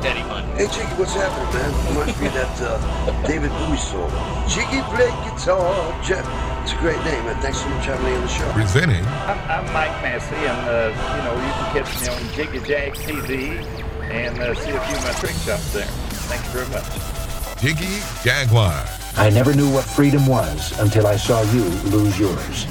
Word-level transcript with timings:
Daddy 0.00 0.22
fun. 0.22 0.44
Hey 0.56 0.66
Jiggy, 0.66 0.94
what's 0.96 1.12
happening, 1.12 1.52
man? 1.52 1.70
Reminds 1.92 2.20
me 2.20 2.26
of 2.28 2.34
that 2.34 2.56
uh, 2.62 3.26
David 3.26 3.50
Bowie 3.50 3.76
song. 3.76 4.10
Jiggy 4.48 4.80
play 4.88 5.12
guitar. 5.28 6.02
Jeff. 6.02 6.24
It's 6.62 6.72
a 6.72 6.76
great 6.76 6.96
name, 7.04 7.24
man. 7.24 7.40
Thanks 7.42 7.60
so 7.60 7.68
much 7.68 7.84
for 7.84 7.92
having 7.92 8.06
me 8.06 8.16
on 8.16 8.22
the 8.22 8.28
show. 8.28 8.50
Presenting. 8.52 9.04
I'm, 9.28 9.38
I'm 9.50 9.64
Mike 9.72 9.96
Massey, 10.00 10.36
and 10.36 10.68
uh, 10.68 10.88
you 11.16 11.22
know 11.24 11.34
you 11.36 11.52
can 11.52 11.84
catch 11.84 12.00
me 12.00 12.08
on 12.08 12.32
Jiggy 12.34 12.66
Jag 12.66 12.94
TV 12.94 13.62
and 14.10 14.38
uh, 14.38 14.54
see 14.54 14.70
a 14.70 14.80
few 14.80 14.96
of 14.96 15.04
my 15.04 15.12
trick 15.12 15.36
shots 15.44 15.72
there. 15.72 15.84
Thank 16.28 16.44
you 16.44 16.64
very 16.64 16.68
much. 16.72 17.60
Jiggy 17.60 18.00
Jaguar. 18.22 18.86
I 19.16 19.28
never 19.28 19.54
knew 19.54 19.70
what 19.70 19.84
freedom 19.84 20.26
was 20.26 20.78
until 20.80 21.06
I 21.06 21.16
saw 21.16 21.42
you 21.52 21.64
lose 21.90 22.18
yours. 22.18 22.66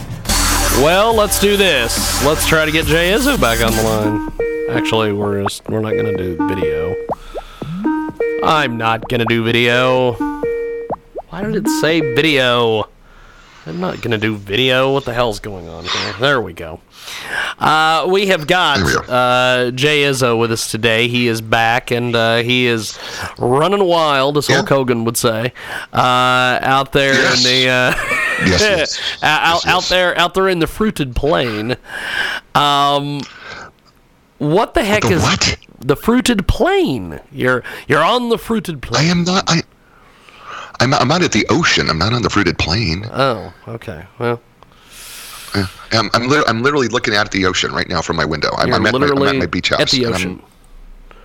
Well, 0.82 1.14
let's 1.14 1.40
do 1.40 1.58
this. 1.58 2.26
Let's 2.26 2.48
try 2.48 2.66
to 2.66 2.72
get 2.72 2.86
Jay 2.86 3.12
Izzo 3.12 3.40
back 3.40 3.62
on 3.62 3.72
the 3.76 3.84
line. 3.84 4.39
Actually, 4.72 5.12
we're 5.14 5.44
just, 5.44 5.68
we're 5.68 5.80
not 5.82 5.94
gonna 5.96 6.16
do 6.18 6.36
video. 6.48 6.96
I'm 8.44 8.78
not 8.78 9.08
gonna 9.10 9.26
do 9.26 9.44
video. 9.44 10.14
Why 11.30 11.44
did 11.44 11.56
it 11.56 11.68
say 11.82 12.00
video? 12.16 12.88
I'm 13.66 13.80
not 13.80 14.02
gonna 14.02 14.18
do 14.18 14.36
video. 14.36 14.94
What 14.94 15.06
the 15.06 15.14
hell's 15.14 15.40
going 15.40 15.68
on 15.68 15.86
here? 15.86 16.14
There 16.20 16.42
we 16.42 16.54
go. 16.54 16.82
Uh, 17.58 18.08
we 18.10 18.28
have 18.28 18.48
got 18.48 18.80
uh, 19.10 19.72
Jay 19.72 20.04
Izzo 20.04 20.40
with 20.40 20.52
us 20.52 20.70
today. 20.72 21.08
He 21.08 21.28
is 21.28 21.42
back 21.42 21.92
and 21.92 22.16
uh, 22.16 22.38
he 22.38 22.68
is 22.68 22.98
running 23.38 23.84
wild, 23.84 24.38
as 24.38 24.48
Hulk 24.48 24.70
Hogan 24.70 25.04
would 25.06 25.18
say, 25.18 25.52
uh, 25.94 26.60
out 26.62 26.92
there 26.94 27.14
Yes. 27.14 27.38
in 27.46 27.52
the 27.52 27.70
uh, 27.70 27.94
Yes, 28.48 28.62
yes. 28.62 29.00
out, 29.24 29.66
out 29.68 29.84
there 29.86 30.18
out 30.18 30.34
there 30.34 30.48
in 30.48 30.60
the 30.60 30.68
fruited 30.68 31.16
plain. 31.16 31.76
Um, 32.56 33.22
what 34.40 34.74
the 34.74 34.84
heck 34.84 35.04
The 35.04 35.12
is 35.12 35.22
what? 35.22 35.58
the 35.80 35.96
fruited 35.96 36.48
plain? 36.48 37.20
You're 37.32 37.64
you're 37.88 38.04
on 38.04 38.30
the 38.30 38.38
fruited 38.38 38.82
plane. 38.82 39.06
I 39.08 39.10
am 39.12 39.24
not. 39.24 39.44
I. 39.48 39.62
I'm, 40.82 40.94
I'm 40.94 41.12
out 41.12 41.22
at 41.24 41.34
the 41.34 41.46
ocean. 41.50 41.90
I'm 41.90 41.98
not 41.98 42.14
on 42.14 42.22
the 42.22 42.30
fruited 42.30 42.58
plain. 42.58 43.06
Oh, 43.12 43.54
okay. 43.68 44.06
Well, 44.18 44.40
Yeah. 45.54 45.68
I'm, 45.92 46.10
I'm, 46.14 46.28
lit- 46.30 46.46
I'm 46.48 46.64
literally 46.64 46.88
looking 46.88 47.14
out 47.16 47.26
at 47.26 47.32
the 47.34 47.46
ocean 47.46 47.74
right 47.74 47.90
now 47.90 48.02
from 48.02 48.16
my 48.16 48.24
window. 48.24 48.50
I'm, 48.58 48.74
I'm, 48.74 48.86
at, 48.86 48.94
my, 48.94 48.98
I'm 48.98 49.02
literally 49.02 49.28
at 49.28 49.36
my 49.36 49.46
beach 49.46 49.70
house. 49.70 49.82
at 49.82 49.90
the 49.90 50.06
ocean. 50.06 50.42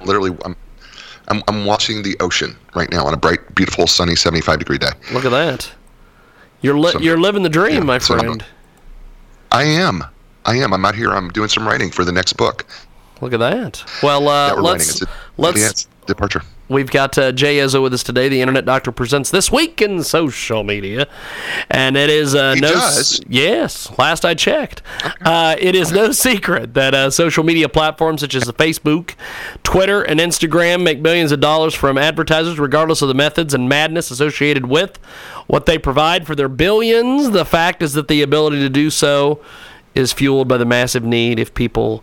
I'm 0.01 0.07
literally, 0.09 0.37
I'm, 0.45 0.57
I'm, 1.29 1.43
I'm 1.47 1.65
watching 1.67 2.03
the 2.03 2.17
ocean 2.19 2.57
right 2.75 2.91
now 2.91 3.07
on 3.07 3.15
a 3.15 3.17
bright, 3.17 3.55
beautiful, 3.55 3.87
sunny, 3.87 4.17
75 4.17 4.59
degree 4.59 4.79
day. 4.79 4.89
Look 5.13 5.25
at 5.25 5.31
that. 5.31 5.71
You're 6.61 6.77
li- 6.77 6.91
So- 6.91 6.99
you're 6.99 7.19
living 7.21 7.45
the 7.45 7.49
dream, 7.49 7.75
yeah, 7.75 7.81
my 7.85 7.99
so 7.99 8.19
friend. 8.19 8.45
I 9.53 9.63
am. 9.63 10.03
I 10.47 10.57
am. 10.57 10.73
I'm 10.75 10.85
out 10.85 10.97
here. 10.97 11.11
I'm 11.13 11.29
doing 11.29 11.49
some 11.49 11.65
writing 11.65 11.93
for 11.93 12.05
the 12.05 12.11
next 12.13 12.33
book 12.33 12.67
Look 13.21 13.33
at 13.33 13.41
that. 13.41 13.85
Well, 14.03 14.29
uh, 14.29 14.55
that 14.55 14.63
let's 14.63 15.03
a, 15.03 15.07
let's. 15.37 15.87
departure. 16.07 16.43
We've 16.69 16.91
got 16.91 17.19
uh, 17.19 17.31
Jay 17.33 17.59
Izzo 17.59 17.83
with 17.83 17.93
us 17.93 18.03
today. 18.03 18.31
The 18.31 18.41
Internet 18.41 18.65
Doctor 18.65 18.91
presents 18.91 19.31
this 19.31 19.53
week 19.53 19.83
in 19.83 20.03
social 20.03 20.65
media, 20.65 21.07
and 21.69 21.95
it 21.95 22.09
is 22.09 22.35
uh, 22.35 22.55
no. 22.55 22.91
yes, 23.29 23.99
last 23.99 24.25
I 24.25 24.33
checked, 24.33 24.81
uh, 25.21 25.57
it 25.59 25.75
is 25.75 25.93
no 25.93 26.11
secret 26.13 26.73
that 26.73 26.95
uh, 26.95 27.11
social 27.11 27.45
media 27.45 27.69
platforms 27.69 28.23
such 28.23 28.35
as 28.35 28.45
the 28.45 28.55
Facebook, 28.55 29.15
Twitter, 29.63 30.03
and 30.03 30.21
Instagram 30.21 30.83
make 30.83 31.01
millions 31.01 31.33
of 31.33 31.41
dollars 31.41 31.75
from 31.75 31.99
advertisers, 31.99 32.59
regardless 32.59 33.03
of 33.03 33.09
the 33.09 33.15
methods 33.15 33.53
and 33.53 33.69
madness 33.69 34.11
associated 34.11 34.65
with 34.65 34.97
what 35.47 35.67
they 35.67 35.77
provide 35.77 36.27
for 36.27 36.35
their 36.35 36.49
billions. 36.49 37.31
The 37.31 37.45
fact 37.45 37.83
is 37.83 37.93
that 37.93 38.09
the 38.09 38.23
ability 38.23 38.61
to 38.61 38.71
do 38.71 38.89
so 38.89 39.39
is 39.95 40.13
fueled 40.15 40.49
by 40.49 40.57
the 40.57 40.65
massive 40.65 41.05
need 41.05 41.39
if 41.39 41.55
people 41.55 42.03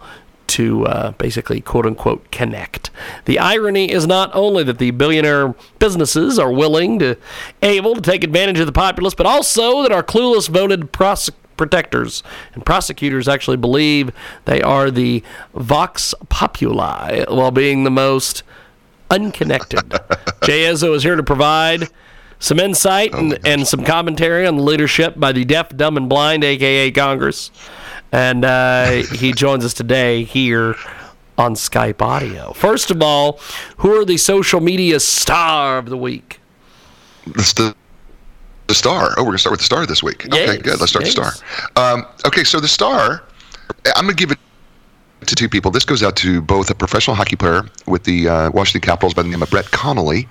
to 0.52 0.86
uh, 0.86 1.12
basically 1.12 1.62
quote 1.62 1.86
unquote 1.86 2.30
connect. 2.30 2.92
The 3.26 3.40
irony 3.40 3.90
is 3.90 4.06
not 4.06 4.30
only 4.34 4.64
that 4.64 4.80
the 4.80 4.92
billionaire 4.92 5.56
businesses 5.80 6.38
are 6.38 6.52
willing 6.52 7.00
to 7.00 7.16
able 7.62 7.96
to 7.96 8.02
take 8.02 8.24
advantage 8.24 8.60
of 8.60 8.66
the 8.66 8.74
populace, 8.74 9.14
but 9.14 9.26
also 9.26 9.82
that 9.84 9.94
our 9.94 10.04
clueless 10.04 10.50
voted 10.50 10.92
prosec- 10.92 11.36
protectors 11.56 12.22
and 12.54 12.66
prosecutors 12.66 13.28
actually 13.30 13.56
believe 13.56 14.12
they 14.46 14.62
are 14.62 14.92
the 14.92 15.24
vox 15.54 16.14
populi 16.28 17.24
while 17.30 17.52
being 17.52 17.84
the 17.86 17.92
most 17.92 18.44
unconnected. 19.10 19.90
Jay 20.44 20.64
Izzo 20.64 20.94
is 20.96 21.04
here 21.04 21.16
to 21.16 21.24
provide 21.24 21.88
some 22.40 22.60
insight 22.60 23.14
and, 23.14 23.40
and 23.46 23.68
some 23.68 23.86
commentary 23.86 24.46
on 24.48 24.58
the 24.58 24.64
leadership 24.64 25.18
by 25.18 25.32
the 25.32 25.46
deaf, 25.46 25.70
dumb, 25.78 25.96
and 25.96 26.10
blind, 26.10 26.44
aka 26.44 26.92
Congress. 26.92 27.52
And 28.12 28.44
uh, 28.44 29.04
he 29.14 29.32
joins 29.32 29.64
us 29.64 29.74
today 29.74 30.24
here 30.24 30.76
on 31.38 31.56
Skype 31.56 32.02
audio. 32.02 32.54
First 32.54 32.92
of 32.92 33.02
all, 33.02 33.40
who 33.78 34.00
are 34.00 34.06
the 34.06 34.18
social 34.18 34.60
media 34.60 35.00
star 35.00 35.78
of 35.78 35.88
the 35.88 35.98
week? 35.98 36.40
The 37.26 37.76
the 38.68 38.76
star. 38.76 39.14
Oh, 39.18 39.24
we're 39.24 39.32
gonna 39.32 39.38
start 39.38 39.52
with 39.52 39.60
the 39.60 39.66
star 39.66 39.86
this 39.86 40.02
week. 40.02 40.28
Yes, 40.32 40.50
okay, 40.50 40.62
good. 40.62 40.80
Let's 40.80 40.92
start 40.92 41.06
yes. 41.06 41.16
the 41.16 41.32
star. 41.32 41.94
Um, 41.94 42.06
okay, 42.26 42.44
so 42.44 42.60
the 42.60 42.68
star. 42.68 43.24
I'm 43.96 44.06
gonna 44.06 44.14
give 44.14 44.32
it 44.32 44.40
to 45.26 45.36
two 45.36 45.50
people. 45.50 45.72
This 45.72 45.86
goes 45.86 46.04
out 46.04 46.16
to 46.18 46.42
both 46.42 46.70
a 46.70 46.76
professional 46.76 47.16
hockey 47.16 47.36
player 47.36 47.64
with 47.86 48.04
the 48.04 48.28
uh, 48.28 48.52
Washington 48.52 48.82
Capitals 48.82 49.14
by 49.14 49.24
the 49.24 49.30
name 49.30 49.42
of 49.42 49.50
Brett 49.50 49.72
Connolly, 49.72 50.28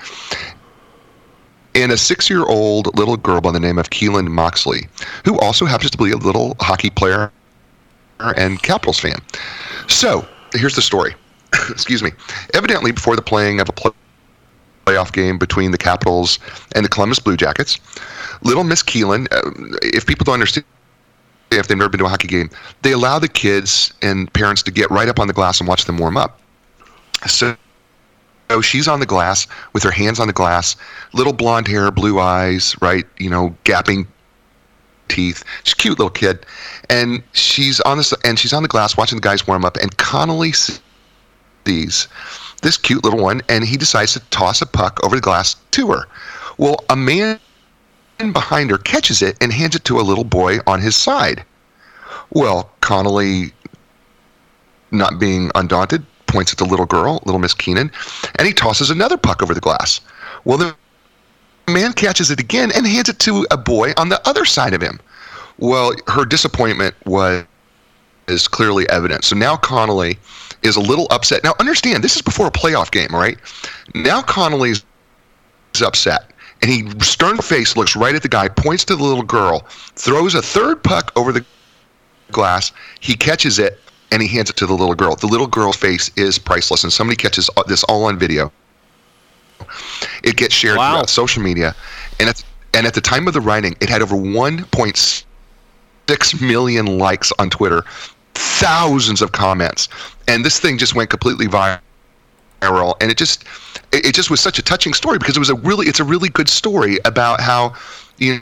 and 1.74 1.92
a 1.92 1.96
six-year-old 1.96 2.96
little 2.98 3.16
girl 3.16 3.40
by 3.40 3.52
the 3.52 3.60
name 3.60 3.78
of 3.78 3.90
Keelan 3.90 4.28
Moxley, 4.28 4.88
who 5.24 5.38
also 5.38 5.64
happens 5.66 5.90
to 5.90 5.98
be 5.98 6.10
a 6.10 6.16
little 6.16 6.56
hockey 6.60 6.90
player 6.90 7.30
and 8.36 8.62
Capitals 8.62 8.98
fan. 8.98 9.20
So 9.88 10.26
here's 10.52 10.76
the 10.76 10.82
story. 10.82 11.14
Excuse 11.70 12.02
me. 12.02 12.10
Evidently, 12.54 12.92
before 12.92 13.16
the 13.16 13.22
playing 13.22 13.60
of 13.60 13.68
a 13.68 13.72
play 13.72 13.92
playoff 14.90 15.12
game 15.12 15.38
between 15.38 15.70
the 15.70 15.78
Capitals 15.78 16.38
and 16.74 16.84
the 16.84 16.88
Columbus 16.88 17.18
Blue 17.18 17.36
Jackets. 17.36 17.78
Little 18.42 18.64
Miss 18.64 18.82
Keelan, 18.82 19.26
uh, 19.30 19.50
if 19.82 20.06
people 20.06 20.24
don't 20.24 20.34
understand, 20.34 20.64
if 21.50 21.68
they've 21.68 21.76
never 21.76 21.90
been 21.90 21.98
to 21.98 22.06
a 22.06 22.08
hockey 22.08 22.28
game, 22.28 22.50
they 22.82 22.92
allow 22.92 23.18
the 23.18 23.28
kids 23.28 23.92
and 24.02 24.32
parents 24.32 24.62
to 24.64 24.70
get 24.70 24.90
right 24.90 25.08
up 25.08 25.18
on 25.18 25.26
the 25.26 25.32
glass 25.32 25.60
and 25.60 25.68
watch 25.68 25.84
them 25.84 25.98
warm 25.98 26.16
up. 26.16 26.40
So, 27.26 27.56
so 28.50 28.60
she's 28.60 28.88
on 28.88 29.00
the 29.00 29.06
glass 29.06 29.46
with 29.72 29.82
her 29.82 29.90
hands 29.90 30.18
on 30.18 30.26
the 30.26 30.32
glass, 30.32 30.76
little 31.12 31.32
blonde 31.32 31.68
hair, 31.68 31.90
blue 31.90 32.18
eyes, 32.18 32.74
right? 32.80 33.06
You 33.18 33.30
know, 33.30 33.54
gapping 33.64 34.06
teeth. 35.10 35.44
She's 35.64 35.74
a 35.74 35.76
cute 35.76 35.98
little 35.98 36.10
kid, 36.10 36.46
and 36.88 37.22
she's 37.32 37.80
on 37.80 37.98
this 37.98 38.14
and 38.24 38.38
she's 38.38 38.52
on 38.52 38.62
the 38.62 38.68
glass 38.68 38.96
watching 38.96 39.16
the 39.16 39.22
guys 39.22 39.46
warm 39.46 39.64
up. 39.64 39.76
And 39.76 39.96
Connolly 39.98 40.52
sees 40.52 42.08
this 42.62 42.76
cute 42.76 43.04
little 43.04 43.20
one, 43.20 43.42
and 43.48 43.64
he 43.64 43.76
decides 43.76 44.14
to 44.14 44.20
toss 44.30 44.62
a 44.62 44.66
puck 44.66 44.98
over 45.04 45.16
the 45.16 45.22
glass 45.22 45.56
to 45.72 45.90
her. 45.92 46.06
Well, 46.56 46.84
a 46.88 46.96
man 46.96 47.40
behind 48.18 48.70
her 48.70 48.78
catches 48.78 49.22
it 49.22 49.36
and 49.40 49.52
hands 49.52 49.74
it 49.74 49.84
to 49.86 49.98
a 49.98 50.02
little 50.02 50.24
boy 50.24 50.58
on 50.66 50.80
his 50.80 50.94
side. 50.94 51.44
Well, 52.30 52.70
Connolly, 52.80 53.52
not 54.90 55.18
being 55.18 55.50
undaunted, 55.54 56.04
points 56.26 56.52
at 56.52 56.58
the 56.58 56.66
little 56.66 56.86
girl, 56.86 57.22
little 57.24 57.40
Miss 57.40 57.54
Keenan, 57.54 57.90
and 58.36 58.46
he 58.46 58.52
tosses 58.52 58.90
another 58.90 59.16
puck 59.16 59.42
over 59.42 59.54
the 59.54 59.60
glass. 59.60 60.00
Well, 60.44 60.58
the 60.58 60.76
man 61.68 61.92
catches 61.92 62.30
it 62.30 62.40
again 62.40 62.70
and 62.74 62.86
hands 62.86 63.08
it 63.08 63.18
to 63.20 63.46
a 63.50 63.56
boy 63.56 63.92
on 63.96 64.08
the 64.08 64.26
other 64.28 64.44
side 64.44 64.74
of 64.74 64.80
him. 64.80 65.00
Well, 65.58 65.92
her 66.08 66.24
disappointment 66.24 66.94
was 67.04 67.44
is 68.28 68.48
clearly 68.48 68.88
evident. 68.88 69.24
So 69.24 69.36
now 69.36 69.56
Connolly 69.56 70.18
is 70.62 70.76
a 70.76 70.80
little 70.80 71.06
upset. 71.10 71.42
Now, 71.42 71.54
understand, 71.58 72.04
this 72.04 72.16
is 72.16 72.22
before 72.22 72.46
a 72.46 72.50
playoff 72.50 72.90
game, 72.90 73.10
right? 73.10 73.38
Now 73.94 74.22
Connolly's 74.22 74.84
is 75.74 75.82
upset. 75.82 76.30
And 76.62 76.70
he, 76.70 76.88
stern 77.00 77.38
face, 77.38 77.76
looks 77.76 77.96
right 77.96 78.14
at 78.14 78.22
the 78.22 78.28
guy, 78.28 78.48
points 78.48 78.84
to 78.84 78.96
the 78.96 79.02
little 79.02 79.24
girl, 79.24 79.66
throws 79.96 80.34
a 80.34 80.42
third 80.42 80.82
puck 80.82 81.10
over 81.16 81.32
the 81.32 81.44
glass. 82.30 82.72
He 83.00 83.14
catches 83.14 83.58
it, 83.58 83.80
and 84.12 84.20
he 84.20 84.28
hands 84.28 84.50
it 84.50 84.56
to 84.56 84.66
the 84.66 84.74
little 84.74 84.94
girl. 84.94 85.16
The 85.16 85.26
little 85.26 85.46
girl's 85.46 85.76
face 85.76 86.10
is 86.16 86.38
priceless, 86.38 86.84
and 86.84 86.92
somebody 86.92 87.16
catches 87.16 87.48
this 87.66 87.82
all 87.84 88.04
on 88.04 88.18
video. 88.18 88.52
It 90.22 90.36
gets 90.36 90.54
shared 90.54 90.76
Wow. 90.76 90.92
throughout 90.92 91.10
social 91.10 91.42
media, 91.42 91.74
and 92.18 92.28
at, 92.28 92.42
and 92.74 92.86
at 92.86 92.94
the 92.94 93.00
time 93.00 93.26
of 93.26 93.34
the 93.34 93.40
writing, 93.40 93.74
it 93.80 93.88
had 93.88 94.02
over 94.02 94.16
1.6 94.16 96.40
million 96.40 96.98
likes 96.98 97.32
on 97.38 97.50
Twitter, 97.50 97.84
thousands 98.34 99.22
of 99.22 99.32
comments, 99.32 99.88
and 100.28 100.44
this 100.44 100.60
thing 100.60 100.78
just 100.78 100.94
went 100.94 101.10
completely 101.10 101.46
viral. 101.46 101.80
And 103.00 103.10
it 103.10 103.16
just, 103.16 103.44
it, 103.92 104.14
just 104.14 104.30
was 104.30 104.40
such 104.40 104.58
a 104.58 104.62
touching 104.62 104.92
story 104.92 105.18
because 105.18 105.36
it 105.36 105.40
was 105.40 105.50
a 105.50 105.54
really, 105.54 105.86
it's 105.86 106.00
a 106.00 106.04
really 106.04 106.28
good 106.28 106.48
story 106.48 106.98
about 107.04 107.40
how, 107.40 107.74
you 108.18 108.34
know, 108.34 108.40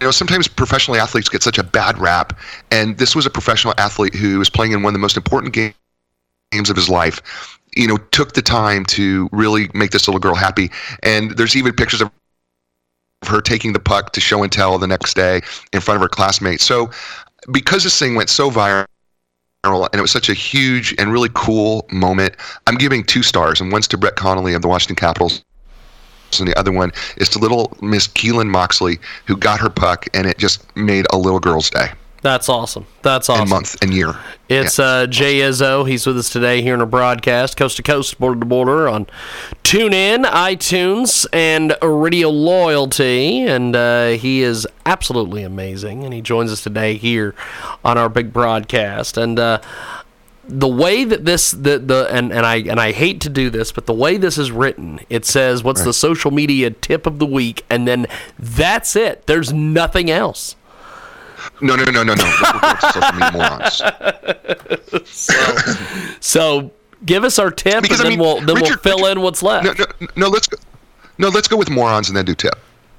you 0.00 0.06
know, 0.06 0.10
sometimes 0.12 0.46
professional 0.46 0.96
athletes 0.96 1.28
get 1.28 1.42
such 1.42 1.58
a 1.58 1.64
bad 1.64 1.98
rap, 1.98 2.38
and 2.70 2.98
this 2.98 3.16
was 3.16 3.26
a 3.26 3.30
professional 3.30 3.74
athlete 3.78 4.14
who 4.14 4.38
was 4.38 4.48
playing 4.48 4.72
in 4.72 4.82
one 4.82 4.92
of 4.92 4.94
the 4.94 5.00
most 5.00 5.16
important 5.16 5.52
games 5.52 6.70
of 6.70 6.76
his 6.76 6.88
life. 6.88 7.57
You 7.76 7.86
know, 7.86 7.96
took 8.12 8.32
the 8.32 8.42
time 8.42 8.84
to 8.86 9.28
really 9.32 9.70
make 9.74 9.90
this 9.90 10.08
little 10.08 10.20
girl 10.20 10.34
happy, 10.34 10.70
and 11.02 11.36
there's 11.36 11.56
even 11.56 11.72
pictures 11.72 12.00
of 12.00 12.10
her 13.26 13.40
taking 13.40 13.72
the 13.72 13.80
puck 13.80 14.12
to 14.12 14.20
show 14.20 14.42
and 14.42 14.52
tell 14.52 14.78
the 14.78 14.86
next 14.86 15.14
day 15.14 15.40
in 15.72 15.80
front 15.80 15.96
of 15.96 16.02
her 16.02 16.08
classmates. 16.08 16.64
So, 16.64 16.90
because 17.52 17.84
this 17.84 17.98
thing 17.98 18.14
went 18.14 18.30
so 18.30 18.50
viral. 18.50 18.86
And 19.64 19.94
it 19.94 20.00
was 20.00 20.12
such 20.12 20.30
a 20.30 20.34
huge 20.34 20.94
and 20.98 21.12
really 21.12 21.28
cool 21.34 21.84
moment. 21.90 22.36
I'm 22.68 22.76
giving 22.76 23.02
two 23.02 23.24
stars, 23.24 23.60
and 23.60 23.72
one's 23.72 23.88
to 23.88 23.98
Brett 23.98 24.14
Connolly 24.14 24.54
of 24.54 24.62
the 24.62 24.68
Washington 24.68 24.94
Capitals, 24.96 25.44
and 26.38 26.48
the 26.48 26.56
other 26.56 26.72
one 26.72 26.92
is 27.16 27.28
to 27.30 27.38
little 27.38 27.76
Miss 27.82 28.06
Keelan 28.06 28.48
Moxley, 28.48 28.98
who 29.26 29.36
got 29.36 29.58
her 29.58 29.68
puck, 29.68 30.06
and 30.14 30.26
it 30.26 30.38
just 30.38 30.64
made 30.76 31.06
a 31.12 31.18
little 31.18 31.40
girl's 31.40 31.70
day 31.70 31.90
That's 32.28 32.50
awesome. 32.50 32.84
That's 33.00 33.30
awesome. 33.30 33.40
and 33.40 33.50
month 33.50 33.82
and 33.82 33.94
year. 33.94 34.14
It's 34.50 34.78
uh, 34.78 35.06
Jay 35.06 35.38
Izzo. 35.38 35.88
He's 35.88 36.06
with 36.06 36.18
us 36.18 36.28
today 36.28 36.60
here 36.60 36.74
in 36.74 36.82
a 36.82 36.86
broadcast, 36.86 37.56
coast 37.56 37.78
to 37.78 37.82
coast, 37.82 38.20
border 38.20 38.40
to 38.40 38.44
border, 38.44 38.86
on 38.86 39.06
TuneIn, 39.64 40.26
iTunes, 40.26 41.24
and 41.32 41.74
Radio 41.80 42.28
Loyalty. 42.28 43.44
And 43.44 43.74
uh, 43.74 44.08
he 44.08 44.42
is 44.42 44.66
absolutely 44.84 45.42
amazing. 45.42 46.04
And 46.04 46.12
he 46.12 46.20
joins 46.20 46.52
us 46.52 46.62
today 46.62 46.98
here 46.98 47.34
on 47.82 47.96
our 47.96 48.10
big 48.10 48.30
broadcast. 48.30 49.16
And 49.16 49.38
uh, 49.38 49.62
the 50.46 50.68
way 50.68 51.04
that 51.04 51.24
this 51.24 51.52
the 51.52 51.78
the 51.78 52.08
and, 52.10 52.30
and 52.30 52.44
I 52.44 52.56
and 52.56 52.78
I 52.78 52.92
hate 52.92 53.22
to 53.22 53.30
do 53.30 53.48
this, 53.48 53.72
but 53.72 53.86
the 53.86 53.94
way 53.94 54.18
this 54.18 54.36
is 54.36 54.52
written, 54.52 55.00
it 55.08 55.24
says 55.24 55.64
what's 55.64 55.82
the 55.82 55.94
social 55.94 56.30
media 56.30 56.68
tip 56.68 57.06
of 57.06 57.18
the 57.18 57.26
week, 57.26 57.64
and 57.70 57.88
then 57.88 58.06
that's 58.38 58.96
it. 58.96 59.26
There's 59.26 59.50
nothing 59.50 60.10
else. 60.10 60.56
No, 61.60 61.76
no, 61.76 61.84
no, 61.84 62.02
no, 62.02 62.14
no. 62.14 62.24
We're 62.24 62.60
going 62.60 62.76
to 62.76 62.92
social 62.92 63.12
media 63.12 63.32
morons. 63.32 63.82
So 66.20 66.70
give 67.04 67.24
us 67.24 67.38
our 67.38 67.50
tip, 67.50 67.82
Because, 67.82 68.00
and 68.00 68.06
I 68.08 68.10
then 68.10 68.18
mean, 68.18 68.26
we'll 68.26 68.40
then 68.40 68.56
Richard- 68.56 68.80
we'll 68.84 68.96
fill 68.98 69.06
in 69.06 69.20
what's 69.20 69.42
left. 69.42 69.64
No, 69.64 69.72
no, 69.72 70.06
no. 70.16 70.28
Let's 70.28 70.46
go. 70.48 70.56
No, 71.18 71.28
let's 71.28 71.48
go 71.48 71.56
with 71.56 71.70
morons 71.70 72.08
and 72.08 72.16
then 72.16 72.24
do 72.24 72.34
tip. 72.34 72.54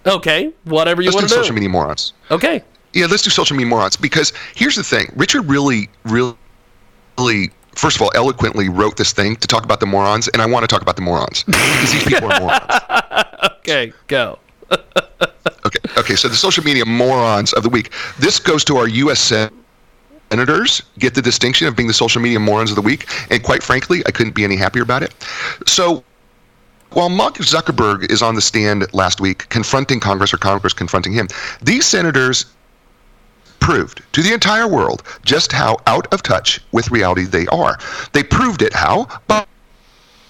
Okay, 0.06 0.51
whatever 0.63 1.01
you 1.01 1.07
Let's 1.07 1.15
do 1.18 1.21
want 1.21 1.30
to 1.30 1.36
do. 1.36 1.41
social 1.41 1.53
media 1.53 1.69
morons. 1.69 2.13
Okay. 2.31 2.63
Yeah, 2.94 3.06
let's 3.06 3.21
do 3.24 3.30
social 3.30 3.56
media 3.56 3.69
morons 3.69 3.95
because 3.95 4.33
here's 4.56 4.75
the 4.75 4.83
thing. 4.83 5.12
Richard 5.15 5.42
really, 5.47 5.89
really, 6.06 6.35
really, 7.18 7.51
first 7.75 7.95
of 7.97 8.01
all, 8.01 8.12
eloquently 8.15 8.68
wrote 8.69 8.97
this 8.97 9.12
thing 9.13 9.35
to 9.38 9.47
talk 9.47 9.63
about 9.63 9.80
the 9.80 9.85
morons, 9.85 10.27
and 10.30 10.42
I 10.42 10.45
want 10.47 10.63
to 10.63 10.68
talk 10.68 10.81
about 10.81 10.95
the 10.95 11.01
morons 11.01 11.44
because 11.44 11.92
these 11.92 12.03
people 12.03 12.31
are 12.31 12.39
morons. 12.39 12.65
Okay, 13.59 13.94
go. 14.07 14.39
Okay, 15.66 15.80
okay. 15.98 16.16
So 16.16 16.27
the 16.27 16.36
social 16.36 16.63
media 16.63 16.86
morons 16.86 17.54
of 17.54 17.63
the 17.63 17.69
week. 17.69 17.92
This 18.18 18.39
goes 18.39 18.63
to 18.66 18.77
our 18.77 18.88
U.S. 18.88 19.19
senators. 20.31 20.81
Get 20.98 21.16
the 21.16 21.21
distinction 21.21 21.68
of 21.68 21.75
being 21.75 21.88
the 21.88 21.94
social 21.94 22.21
media 22.21 22.39
morons 22.39 22.71
of 22.71 22.75
the 22.75 22.81
week, 22.81 23.07
and 23.30 23.44
quite 23.44 23.62
frankly, 23.63 24.01
I 24.06 24.12
couldn't 24.12 24.36
be 24.36 24.44
any 24.44 24.56
happier 24.56 24.83
about 24.83 25.04
it. 25.04 25.13
So. 25.68 26.04
While 26.94 27.10
Mark 27.10 27.36
Zuckerberg 27.36 28.10
is 28.12 28.24
on 28.24 28.33
the 28.33 28.42
stand 28.42 28.92
last 28.95 29.21
week 29.21 29.48
confronting 29.50 30.00
Congress 30.00 30.33
or 30.33 30.38
Congress 30.38 30.74
confronting 30.74 31.13
him, 31.13 31.27
these 31.62 31.86
senators 31.86 32.48
proved 33.60 34.01
to 34.13 34.24
the 34.24 34.33
entire 34.33 34.68
world 34.68 35.04
just 35.24 35.51
how 35.51 35.77
out 35.86 36.12
of 36.12 36.24
touch 36.24 36.60
with 36.71 36.89
reality 36.89 37.25
they 37.25 37.45
are. 37.48 37.77
They 38.13 38.24
proved 38.24 38.63
it 38.63 38.74
how? 38.74 39.07
By 39.27 39.45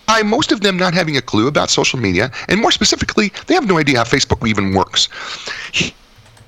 by 0.09 0.23
most 0.23 0.51
of 0.51 0.61
them 0.61 0.75
not 0.75 0.95
having 0.95 1.17
a 1.17 1.21
clue 1.21 1.47
about 1.47 1.69
social 1.69 1.99
media, 1.99 2.31
and 2.47 2.59
more 2.59 2.71
specifically, 2.71 3.31
they 3.45 3.53
have 3.53 3.67
no 3.67 3.77
idea 3.77 3.97
how 3.97 4.03
Facebook 4.03 4.45
even 4.47 4.73
works. 4.73 5.07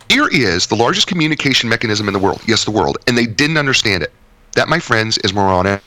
Here 0.09 0.27
is 0.29 0.65
the 0.65 0.75
largest 0.75 1.05
communication 1.05 1.69
mechanism 1.69 2.07
in 2.07 2.13
the 2.13 2.19
world. 2.19 2.41
Yes, 2.47 2.65
the 2.65 2.71
world. 2.71 2.97
And 3.05 3.15
they 3.15 3.27
didn't 3.27 3.57
understand 3.57 4.01
it. 4.01 4.11
That, 4.55 4.67
my 4.67 4.79
friends, 4.79 5.19
is 5.19 5.31
moronic 5.31 5.83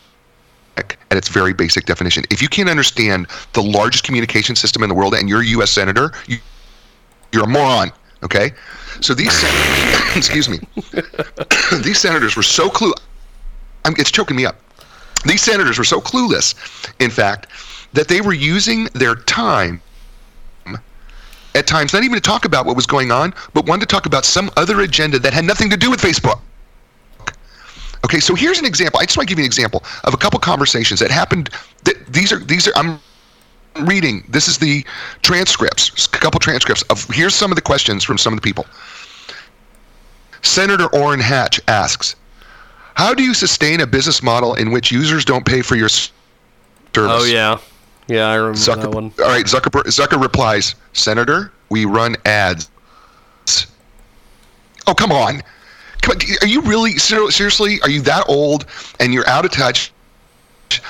at 0.77 0.97
its 1.11 1.29
very 1.29 1.53
basic 1.53 1.85
definition. 1.85 2.23
If 2.31 2.41
you 2.41 2.49
can't 2.49 2.69
understand 2.71 3.27
the 3.55 3.63
largest 3.63 4.05
communication 4.05 4.55
system 4.55 4.85
in 4.85 4.89
the 4.89 4.95
world 4.95 5.13
and 5.15 5.29
you're 5.29 5.43
a 5.43 5.47
U.S. 5.59 5.73
senator, 5.73 6.13
you, 6.29 6.39
you're 7.33 7.45
a 7.45 7.49
moron. 7.49 7.91
Okay, 8.23 8.53
so 9.01 9.15
these 9.15 9.33
sen- 9.33 10.13
excuse 10.17 10.49
me, 10.49 10.61
these 11.83 11.99
senators 11.99 12.37
were 12.37 12.43
so 12.45 12.71
clue. 12.71 12.95
I'm, 13.85 13.95
it's 13.99 14.13
choking 14.13 14.37
me 14.37 14.47
up. 14.47 14.64
These 15.25 15.43
senators 15.43 15.79
were 15.79 15.85
so 15.85 16.01
clueless, 16.01 16.55
in 17.01 17.11
fact, 17.11 17.47
that 17.93 18.09
they 18.09 18.21
were 18.21 18.33
using 18.33 18.87
their 18.95 19.15
time 19.15 19.81
at 21.55 21.67
times 21.67 21.93
not 21.93 22.03
even 22.03 22.17
to 22.17 22.21
talk 22.21 22.45
about 22.45 22.67
what 22.67 22.77
was 22.77 22.87
going 22.87 23.13
on, 23.13 23.33
but 23.53 23.67
wanted 23.67 23.89
to 23.89 23.95
talk 23.95 24.07
about 24.07 24.25
some 24.25 24.51
other 24.57 24.81
agenda 24.81 25.19
that 25.21 25.33
had 25.33 25.45
nothing 25.45 25.71
to 25.71 25.77
do 25.77 25.91
with 25.91 26.01
Facebook. 26.01 26.41
Okay, 28.05 28.21
so 28.21 28.35
here's 28.35 28.59
an 28.59 28.67
example. 28.67 29.01
I 29.01 29.05
just 29.05 29.17
want 29.17 29.29
to 29.29 29.33
give 29.33 29.39
you 29.39 29.45
an 29.45 29.49
example 29.49 29.83
of 30.05 30.13
a 30.13 30.17
couple 30.17 30.39
conversations 30.39 31.01
that 31.01 31.11
happened. 31.11 31.51
That 31.85 32.07
these 32.13 32.33
are 32.33 32.39
these 32.39 32.69
are 32.69 32.73
I'm 32.77 33.01
reading. 33.83 34.25
This 34.29 34.47
is 34.47 34.59
the 34.59 34.85
transcripts, 35.23 36.07
a 36.07 36.09
couple 36.19 36.39
transcripts 36.39 36.83
of 36.91 37.05
here's 37.11 37.35
some 37.35 37.51
of 37.51 37.57
the 37.57 37.63
questions 37.63 38.05
from 38.05 38.19
some 38.19 38.33
of 38.33 38.37
the 38.37 38.43
people. 38.43 38.67
Senator 40.43 40.87
Orrin 40.89 41.21
Hatch 41.21 41.61
asks, 41.69 42.17
"How 42.95 43.15
do 43.15 43.23
you 43.23 43.35
sustain 43.35 43.81
a 43.81 43.87
business 43.87 44.23
model 44.23 44.55
in 44.55 44.71
which 44.71 44.91
users 44.91 45.25
don't 45.25 45.45
pay 45.45 45.63
for 45.63 45.77
your 45.77 45.89
service?" 45.89 46.13
Oh 46.97 47.25
yeah, 47.25 47.59
yeah, 48.09 48.29
I 48.29 48.35
remember 48.35 48.59
Zucker, 48.59 48.83
that 48.83 48.91
one. 48.91 49.13
All 49.19 49.27
right, 49.27 49.47
Zuckerberg, 49.47 49.85
Zucker 49.85 50.21
replies, 50.21 50.75
Senator, 50.93 51.53
we 51.71 51.85
run 51.85 52.17
ads. 52.25 52.71
Oh, 54.87 54.95
come 54.95 55.13
on. 55.13 55.43
Come 56.03 56.17
on. 56.17 56.37
Are 56.43 56.47
you 56.47 56.61
really, 56.63 56.99
ser- 56.99 57.31
seriously, 57.31 57.81
are 57.83 57.91
you 57.91 58.03
that 58.03 58.25
old 58.29 58.67
and 59.01 59.15
you're 59.15 59.27
out 59.29 59.45
of 59.45 59.51
touch 59.51 59.93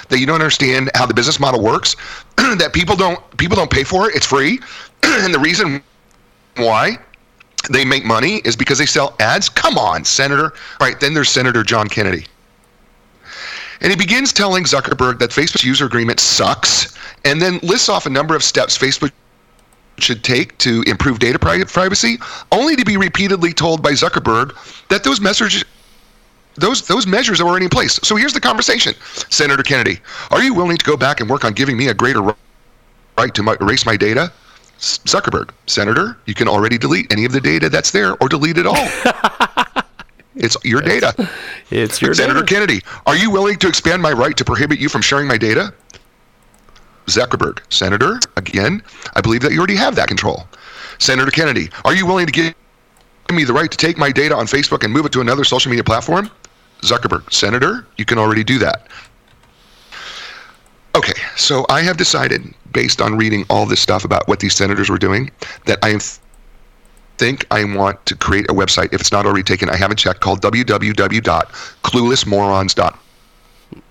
that 0.09 0.19
you 0.19 0.27
don't 0.27 0.41
understand 0.41 0.91
how 0.95 1.07
the 1.07 1.15
business 1.15 1.39
model 1.39 1.63
works? 1.63 1.95
that 2.37 2.73
people 2.73 2.97
don't, 2.97 3.21
people 3.37 3.57
don't 3.57 3.71
pay 3.71 3.85
for 3.85 4.09
it, 4.09 4.17
it's 4.17 4.27
free? 4.27 4.61
and 5.05 5.33
the 5.33 5.39
reason 5.39 5.83
why 6.57 6.99
they 7.71 7.85
make 7.85 8.05
money 8.05 8.37
is 8.45 8.57
because 8.57 8.79
they 8.79 8.87
sell 8.87 9.15
ads? 9.21 9.49
Come 9.49 9.79
on, 9.79 10.05
Senator. 10.05 10.53
All 10.81 10.87
right, 10.87 10.99
then 11.01 11.15
there's 11.15 11.31
Senator 11.31 11.63
John 11.63 11.89
Kennedy. 11.89 12.27
And 13.81 13.91
he 13.91 13.97
begins 13.97 14.33
telling 14.33 14.65
Zuckerberg 14.65 15.19
that 15.19 15.31
Facebook's 15.31 15.65
user 15.65 15.85
agreement 15.85 16.21
sucks 16.21 16.97
and 17.25 17.41
then 17.41 17.59
lists 17.63 17.89
off 17.89 18.07
a 18.07 18.11
number 18.11 18.35
of 18.35 18.43
steps 18.43 18.79
Facebook 18.79 19.13
should 19.99 20.25
take 20.25 20.57
to 20.59 20.83
improve 20.87 21.19
data 21.19 21.39
privacy, 21.39 22.19
only 22.51 22.77
to 22.77 22.85
be 22.85 22.97
repeatedly 22.97 23.53
told 23.53 23.83
by 23.83 23.93
Zuckerberg 23.93 24.55
that 24.89 25.05
those 25.05 25.21
messages 25.21 25.65
those 26.57 26.87
those 26.87 27.07
measures 27.07 27.41
are 27.41 27.49
already 27.49 27.65
in 27.65 27.71
place. 27.71 27.99
So 28.03 28.15
here's 28.15 28.33
the 28.33 28.41
conversation. 28.41 28.95
Senator 29.29 29.63
Kennedy, 29.63 29.99
are 30.31 30.43
you 30.43 30.55
willing 30.55 30.77
to 30.77 30.85
go 30.85 30.97
back 30.97 31.21
and 31.21 31.29
work 31.29 31.45
on 31.45 31.53
giving 31.53 31.77
me 31.77 31.89
a 31.89 31.95
greater 31.95 32.23
right 32.23 33.35
to 33.35 33.43
my, 33.43 33.57
erase 33.61 33.85
my 33.85 33.97
data? 33.97 34.33
Zuckerberg, 34.79 35.51
Senator, 35.67 36.17
you 36.27 36.35
can 36.35 36.49
already 36.49 36.79
delete 36.79 37.11
any 37.13 37.25
of 37.25 37.33
the 37.33 37.41
data 37.41 37.69
that's 37.69 37.91
there 37.91 38.21
or 38.23 38.29
delete 38.29 38.59
it 38.59 38.67
all. 38.67 38.75
it's 40.37 40.57
your 40.65 40.81
data. 40.81 41.29
It's 41.71 42.03
your 42.03 42.15
Senator 42.15 42.41
data. 42.41 42.55
Kennedy, 42.55 42.81
are 43.07 43.17
you 43.17 43.31
willing 43.31 43.57
to 43.59 43.69
expand 43.69 44.03
my 44.03 44.13
right 44.13 44.37
to 44.37 44.45
prohibit 44.45 44.79
you 44.79 44.89
from 44.89 45.01
sharing 45.01 45.27
my 45.27 45.39
data? 45.39 45.73
Zuckerberg, 47.07 47.61
Senator, 47.73 48.19
again, 48.37 48.83
I 49.15 49.21
believe 49.21 49.43
that 49.43 49.53
you 49.53 49.59
already 49.59 49.77
have 49.77 49.95
that 49.97 50.09
control. 50.09 50.47
Senator 50.99 51.31
Kennedy, 51.31 51.69
are 51.85 51.95
you 51.95 52.07
willing 52.07 52.27
to 52.27 52.33
give 52.33 52.55
me 53.33 53.45
the 53.45 53.53
right 53.53 53.71
to 53.71 53.77
take 53.77 53.99
my 53.99 54.11
data 54.11 54.35
on 54.35 54.47
Facebook 54.47 54.85
and 54.85 54.93
move 54.93 55.07
it 55.07 55.13
to 55.13 55.21
another 55.21 55.45
social 55.45 55.71
media 55.71 55.85
platform? 55.85 56.31
Zuckerberg, 56.81 57.33
Senator, 57.33 57.87
you 57.97 58.05
can 58.05 58.19
already 58.19 58.45
do 58.45 58.59
that. 58.59 58.89
Okay, 60.95 61.15
so 61.37 61.67
I 61.69 61.83
have 61.83 61.97
decided, 61.97 62.55
based 62.75 63.01
on 63.01 63.17
reading 63.17 63.47
all 63.49 63.65
this 63.65 63.81
stuff 63.81 64.05
about 64.05 64.29
what 64.29 64.41
these 64.41 64.55
senators 64.55 64.91
were 64.91 64.99
doing, 64.99 65.31
that 65.65 65.79
I 65.83 65.99
think 67.17 67.47
I 67.51 67.65
want 67.65 68.05
to 68.07 68.17
create 68.17 68.51
a 68.51 68.55
website. 68.55 68.93
If 68.93 69.01
it's 69.01 69.13
not 69.13 69.25
already 69.25 69.45
taken, 69.45 69.71
I 69.71 69.77
haven't 69.77 69.97
checked, 69.97 70.21
called 70.21 70.43
www.cluelessmorons.com 70.43 72.99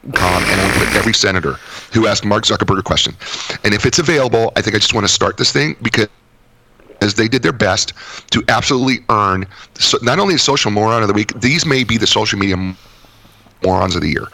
and 0.03 0.61
I 0.61 0.71
put 0.77 0.95
every 0.95 1.13
senator 1.13 1.53
who 1.91 2.07
asked 2.07 2.25
Mark 2.25 2.43
Zuckerberg 2.43 2.79
a 2.79 2.83
question. 2.83 3.15
And 3.63 3.73
if 3.73 3.85
it's 3.85 3.99
available, 3.99 4.51
I 4.55 4.61
think 4.61 4.75
I 4.75 4.79
just 4.79 4.93
want 4.93 5.07
to 5.07 5.11
start 5.11 5.37
this 5.37 5.51
thing 5.51 5.75
because 5.81 6.07
as 7.01 7.15
they 7.15 7.27
did 7.27 7.43
their 7.43 7.53
best 7.53 7.93
to 8.31 8.43
absolutely 8.47 9.03
earn 9.09 9.45
so 9.75 9.97
not 10.01 10.19
only 10.19 10.35
the 10.35 10.39
social 10.39 10.71
moron 10.71 11.01
of 11.01 11.07
the 11.07 11.13
week, 11.13 11.33
these 11.39 11.65
may 11.65 11.83
be 11.83 11.97
the 11.97 12.07
social 12.07 12.39
media 12.39 12.55
morons 13.63 13.95
of 13.95 14.01
the 14.01 14.09
year. 14.09 14.27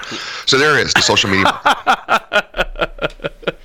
So 0.46 0.58
there 0.58 0.78
is 0.78 0.94
the 0.94 1.02
social 1.02 1.30
media. 1.30 1.52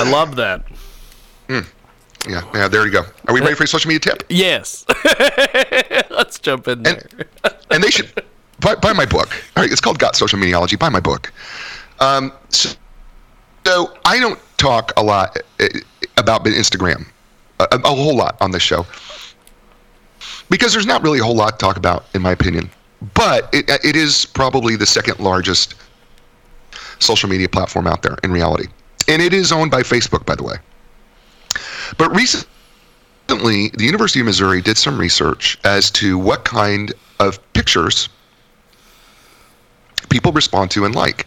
I 0.00 0.10
love 0.10 0.36
that. 0.36 0.64
Mm. 1.48 1.66
Yeah, 2.28 2.42
yeah, 2.54 2.68
there 2.68 2.84
you 2.86 2.92
go. 2.92 3.04
Are 3.28 3.34
we 3.34 3.40
ready 3.40 3.54
for 3.54 3.64
a 3.64 3.66
social 3.66 3.88
media 3.88 4.00
tip? 4.00 4.24
Yes. 4.28 4.84
Let's 6.10 6.38
jump 6.38 6.68
in 6.68 6.82
there. 6.82 7.06
And, 7.44 7.54
and 7.70 7.82
they 7.82 7.90
should 7.90 8.12
buy, 8.60 8.74
buy, 8.76 8.92
my 8.92 9.06
book. 9.06 9.30
All 9.56 9.62
right, 9.62 9.70
it's 9.70 9.80
called 9.80 9.98
Got 9.98 10.16
Social 10.16 10.38
Mediology. 10.38 10.78
Buy 10.78 10.88
my 10.88 11.00
book. 11.00 11.32
Um, 11.98 12.32
so, 12.48 12.70
so 13.66 13.94
I 14.04 14.18
don't 14.18 14.38
talk 14.56 14.92
a 14.96 15.02
lot 15.02 15.36
uh, 15.60 15.68
about 16.16 16.44
Instagram, 16.44 17.06
a, 17.58 17.66
a 17.72 17.88
whole 17.88 18.16
lot 18.16 18.36
on 18.40 18.50
this 18.50 18.62
show, 18.62 18.86
because 20.48 20.72
there's 20.72 20.86
not 20.86 21.02
really 21.02 21.18
a 21.18 21.24
whole 21.24 21.36
lot 21.36 21.58
to 21.58 21.64
talk 21.64 21.76
about, 21.76 22.04
in 22.14 22.22
my 22.22 22.32
opinion. 22.32 22.70
But 23.14 23.48
it, 23.54 23.68
it 23.84 23.96
is 23.96 24.26
probably 24.26 24.76
the 24.76 24.86
second 24.86 25.20
largest 25.20 25.74
social 26.98 27.28
media 27.28 27.48
platform 27.48 27.86
out 27.86 28.02
there 28.02 28.16
in 28.22 28.30
reality. 28.30 28.66
And 29.10 29.20
it 29.20 29.32
is 29.32 29.50
owned 29.50 29.72
by 29.72 29.82
Facebook, 29.82 30.24
by 30.24 30.36
the 30.36 30.44
way. 30.44 30.54
But 31.98 32.14
recently, 32.14 32.46
the 33.70 33.84
University 33.84 34.20
of 34.20 34.26
Missouri 34.26 34.62
did 34.62 34.78
some 34.78 34.98
research 34.98 35.58
as 35.64 35.90
to 35.92 36.16
what 36.16 36.44
kind 36.44 36.92
of 37.18 37.40
pictures 37.52 38.08
people 40.10 40.30
respond 40.30 40.70
to 40.70 40.84
and 40.84 40.94
like. 40.94 41.26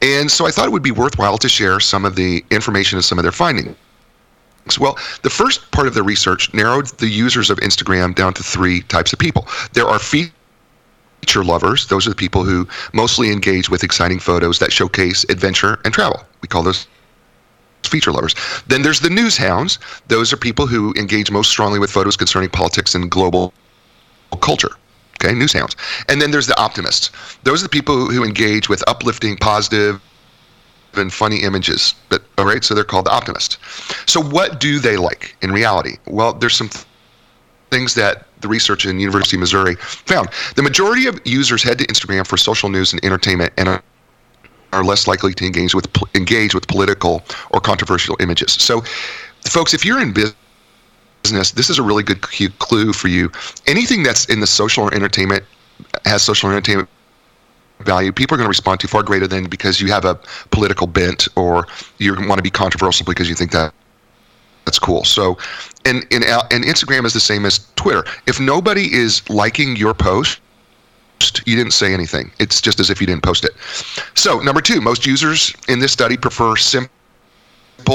And 0.00 0.30
so 0.30 0.46
I 0.46 0.50
thought 0.50 0.64
it 0.64 0.72
would 0.72 0.82
be 0.82 0.90
worthwhile 0.90 1.36
to 1.36 1.50
share 1.50 1.80
some 1.80 2.06
of 2.06 2.16
the 2.16 2.42
information 2.50 2.96
and 2.96 3.04
some 3.04 3.18
of 3.18 3.24
their 3.24 3.32
findings. 3.32 3.76
Well, 4.80 4.96
the 5.22 5.30
first 5.30 5.70
part 5.70 5.86
of 5.86 5.92
the 5.92 6.02
research 6.02 6.52
narrowed 6.54 6.86
the 6.98 7.08
users 7.08 7.50
of 7.50 7.58
Instagram 7.58 8.14
down 8.14 8.32
to 8.34 8.42
three 8.42 8.80
types 8.82 9.12
of 9.12 9.18
people. 9.18 9.46
There 9.74 9.86
are 9.86 9.98
feature 9.98 10.32
lovers. 11.44 11.88
Those 11.88 12.06
are 12.06 12.10
the 12.10 12.16
people 12.16 12.42
who 12.42 12.66
mostly 12.94 13.30
engage 13.30 13.68
with 13.68 13.84
exciting 13.84 14.18
photos 14.18 14.58
that 14.60 14.72
showcase 14.72 15.24
adventure 15.28 15.78
and 15.84 15.92
travel. 15.92 16.24
We 16.40 16.48
call 16.48 16.62
those 16.62 16.86
feature 17.86 18.12
lovers. 18.12 18.34
Then 18.66 18.82
there's 18.82 19.00
the 19.00 19.10
news 19.10 19.36
hounds. 19.36 19.78
Those 20.08 20.32
are 20.32 20.36
people 20.36 20.66
who 20.66 20.94
engage 20.96 21.30
most 21.30 21.50
strongly 21.50 21.78
with 21.78 21.90
photos 21.90 22.16
concerning 22.16 22.50
politics 22.50 22.94
and 22.94 23.10
global 23.10 23.52
culture. 24.40 24.70
Okay, 25.22 25.34
news 25.34 25.52
hounds. 25.52 25.76
And 26.08 26.20
then 26.20 26.30
there's 26.30 26.46
the 26.46 26.58
optimists. 26.58 27.10
Those 27.44 27.60
are 27.60 27.64
the 27.64 27.68
people 27.68 28.06
who 28.06 28.24
engage 28.24 28.68
with 28.68 28.82
uplifting, 28.88 29.36
positive, 29.36 30.00
and 30.94 31.12
funny 31.12 31.42
images. 31.42 31.94
But 32.08 32.22
all 32.38 32.44
right, 32.44 32.64
so 32.64 32.74
they're 32.74 32.84
called 32.84 33.06
the 33.06 33.12
optimists. 33.12 33.58
So 34.06 34.20
what 34.20 34.60
do 34.60 34.78
they 34.78 34.96
like 34.96 35.36
in 35.42 35.52
reality? 35.52 35.96
Well, 36.06 36.32
there's 36.32 36.56
some 36.56 36.68
th- 36.68 36.84
things 37.70 37.94
that 37.94 38.26
the 38.40 38.48
research 38.48 38.84
in 38.84 39.00
University 39.00 39.36
of 39.36 39.40
Missouri 39.40 39.76
found. 39.76 40.28
The 40.56 40.62
majority 40.62 41.06
of 41.06 41.20
users 41.24 41.62
head 41.62 41.78
to 41.78 41.86
Instagram 41.86 42.26
for 42.26 42.36
social 42.36 42.68
news 42.68 42.92
and 42.92 43.02
entertainment 43.04 43.52
and 43.56 43.80
are 44.72 44.84
less 44.84 45.06
likely 45.06 45.34
to 45.34 45.44
engage 45.44 45.74
with 45.74 45.88
engage 46.14 46.54
with 46.54 46.66
political 46.66 47.22
or 47.50 47.60
controversial 47.60 48.16
images. 48.20 48.52
So, 48.52 48.82
folks, 49.48 49.74
if 49.74 49.84
you're 49.84 50.00
in 50.00 50.12
business, 50.12 51.52
this 51.52 51.70
is 51.70 51.78
a 51.78 51.82
really 51.82 52.02
good 52.02 52.20
clue 52.22 52.92
for 52.92 53.08
you. 53.08 53.30
Anything 53.66 54.02
that's 54.02 54.24
in 54.26 54.40
the 54.40 54.46
social 54.46 54.84
or 54.84 54.94
entertainment 54.94 55.44
has 56.04 56.22
social 56.22 56.48
or 56.48 56.52
entertainment 56.52 56.88
value, 57.80 58.12
people 58.12 58.34
are 58.34 58.38
going 58.38 58.46
to 58.46 58.50
respond 58.50 58.80
to 58.80 58.88
far 58.88 59.02
greater 59.02 59.26
than 59.26 59.44
because 59.44 59.80
you 59.80 59.88
have 59.88 60.04
a 60.04 60.14
political 60.50 60.86
bent 60.86 61.28
or 61.36 61.66
you 61.98 62.14
want 62.14 62.38
to 62.38 62.42
be 62.42 62.50
controversial 62.50 63.04
because 63.04 63.28
you 63.28 63.34
think 63.34 63.50
that 63.52 63.74
that's 64.64 64.78
cool. 64.78 65.04
So, 65.04 65.38
and, 65.84 66.06
and 66.12 66.24
uh, 66.24 66.44
and 66.50 66.64
Instagram 66.64 67.04
is 67.04 67.12
the 67.12 67.20
same 67.20 67.44
as 67.44 67.66
Twitter. 67.74 68.04
If 68.26 68.38
nobody 68.38 68.92
is 68.92 69.28
liking 69.28 69.76
your 69.76 69.92
post, 69.92 70.40
you 71.46 71.56
didn't 71.56 71.72
say 71.72 71.92
anything. 71.94 72.30
It's 72.38 72.60
just 72.60 72.80
as 72.80 72.90
if 72.90 73.00
you 73.00 73.06
didn't 73.06 73.22
post 73.22 73.44
it. 73.44 73.52
So, 74.14 74.40
number 74.40 74.60
two, 74.60 74.80
most 74.80 75.06
users 75.06 75.54
in 75.68 75.78
this 75.80 75.92
study 75.92 76.16
prefer 76.16 76.56
simple 76.56 76.90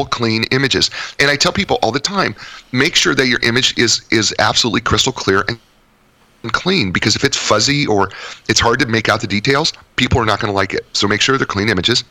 clean 0.10 0.44
images 0.52 0.90
and 1.20 1.32
i 1.32 1.36
tell 1.38 1.54
people 1.54 1.80
all 1.82 1.94
the 1.94 2.00
time 2.00 2.36
make 2.74 2.94
sure 2.94 3.16
that 3.16 3.28
your 3.28 3.40
image 3.44 3.78
is 3.78 4.02
is 4.12 4.36
absolutely 4.38 4.82
crystal 4.82 5.14
clear 5.14 5.46
and 5.48 6.52
clean 6.52 6.92
because 6.92 7.16
if 7.16 7.24
it's 7.24 7.38
fuzzy 7.38 7.88
or 7.88 8.10
it's 8.50 8.60
hard 8.60 8.80
to 8.80 8.86
make 8.88 9.08
out 9.08 9.22
the 9.22 9.28
details 9.28 9.72
people 9.96 10.20
are 10.20 10.26
not 10.26 10.42
going 10.42 10.52
to 10.52 10.56
like 10.56 10.74
it 10.74 10.86
so 10.92 11.08
make 11.08 11.22
sure 11.22 11.38
they're 11.38 11.48
clean 11.48 11.70
images 11.70 12.04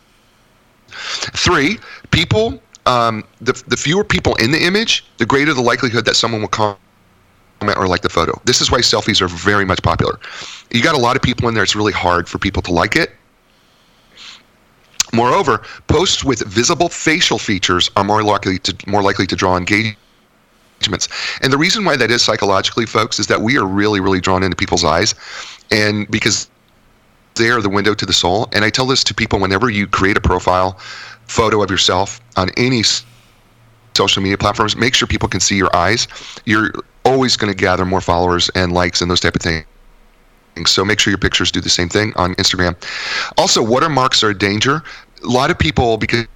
three 0.88 1.78
people 2.12 2.62
um, 2.86 3.24
the, 3.40 3.52
the 3.66 3.76
fewer 3.76 4.04
people 4.04 4.34
in 4.36 4.52
the 4.52 4.64
image, 4.64 5.04
the 5.18 5.26
greater 5.26 5.52
the 5.52 5.60
likelihood 5.60 6.04
that 6.04 6.14
someone 6.14 6.40
will 6.40 6.48
comment 6.48 6.78
or 7.62 7.88
like 7.88 8.02
the 8.02 8.08
photo. 8.08 8.40
This 8.44 8.60
is 8.60 8.70
why 8.70 8.78
selfies 8.80 9.20
are 9.20 9.28
very 9.28 9.64
much 9.64 9.82
popular. 9.82 10.18
You 10.70 10.82
got 10.82 10.94
a 10.94 10.98
lot 10.98 11.16
of 11.16 11.22
people 11.22 11.48
in 11.48 11.54
there, 11.54 11.62
it's 11.62 11.76
really 11.76 11.92
hard 11.92 12.28
for 12.28 12.38
people 12.38 12.62
to 12.62 12.72
like 12.72 12.96
it. 12.96 13.12
Moreover, 15.12 15.62
posts 15.86 16.24
with 16.24 16.40
visible 16.46 16.88
facial 16.88 17.38
features 17.38 17.90
are 17.96 18.04
more 18.04 18.22
likely 18.22 18.58
to 18.60 18.76
more 18.90 19.02
likely 19.02 19.26
to 19.28 19.36
draw 19.36 19.56
engagements. 19.56 19.96
And 21.40 21.52
the 21.52 21.58
reason 21.58 21.84
why 21.84 21.96
that 21.96 22.10
is 22.10 22.22
psychologically, 22.22 22.86
folks, 22.86 23.18
is 23.18 23.28
that 23.28 23.40
we 23.40 23.56
are 23.56 23.64
really, 23.64 24.00
really 24.00 24.20
drawn 24.20 24.42
into 24.42 24.56
people's 24.56 24.84
eyes. 24.84 25.14
And 25.70 26.10
because 26.10 26.48
they 27.36 27.50
are 27.50 27.60
the 27.60 27.68
window 27.68 27.94
to 27.94 28.06
the 28.06 28.12
soul. 28.12 28.48
And 28.52 28.64
I 28.64 28.70
tell 28.70 28.86
this 28.86 29.04
to 29.04 29.14
people 29.14 29.38
whenever 29.38 29.70
you 29.70 29.86
create 29.86 30.16
a 30.16 30.20
profile 30.20 30.78
photo 31.26 31.62
of 31.62 31.70
yourself 31.70 32.20
on 32.36 32.50
any 32.56 32.82
social 33.94 34.22
media 34.22 34.38
platforms, 34.38 34.76
make 34.76 34.94
sure 34.94 35.06
people 35.06 35.28
can 35.28 35.40
see 35.40 35.56
your 35.56 35.74
eyes. 35.74 36.08
You're 36.44 36.72
always 37.06 37.36
going 37.36 37.52
to 37.52 37.56
gather 37.56 37.84
more 37.84 38.00
followers 38.00 38.50
and 38.54 38.72
likes 38.72 39.00
and 39.00 39.10
those 39.10 39.20
type 39.20 39.36
of 39.36 39.42
things. 39.42 39.64
So 40.66 40.84
make 40.84 40.98
sure 40.98 41.10
your 41.10 41.18
pictures 41.18 41.50
do 41.52 41.60
the 41.60 41.70
same 41.70 41.88
thing 41.88 42.12
on 42.16 42.34
Instagram. 42.36 42.76
Also, 43.36 43.62
watermarks 43.62 44.22
are 44.22 44.30
a 44.30 44.38
danger. 44.38 44.82
A 45.22 45.26
lot 45.26 45.50
of 45.50 45.58
people, 45.58 45.98
because 45.98 46.26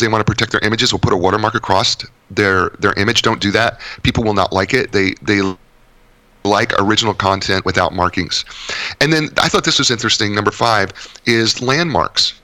they 0.00 0.08
want 0.08 0.26
to 0.26 0.30
protect 0.30 0.52
their 0.52 0.60
images, 0.62 0.92
will 0.92 1.00
put 1.00 1.12
a 1.12 1.16
watermark 1.16 1.54
across 1.54 1.96
their 2.30 2.70
their 2.78 2.94
image. 2.94 3.22
Don't 3.22 3.40
do 3.40 3.50
that. 3.52 3.80
People 4.02 4.24
will 4.24 4.34
not 4.34 4.52
like 4.52 4.72
it. 4.72 4.92
They 4.92 5.14
they 5.22 5.40
like 6.44 6.72
original 6.80 7.12
content 7.12 7.64
without 7.64 7.92
markings. 7.92 8.44
And 9.00 9.12
then 9.12 9.28
I 9.38 9.48
thought 9.48 9.64
this 9.64 9.78
was 9.78 9.90
interesting. 9.90 10.34
Number 10.34 10.50
five 10.50 10.92
is 11.26 11.60
landmarks 11.60 12.40